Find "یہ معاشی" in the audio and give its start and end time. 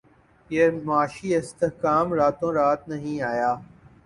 0.49-1.29